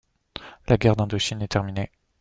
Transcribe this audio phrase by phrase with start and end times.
[0.67, 1.91] La Guerre d'Indochine est terminée.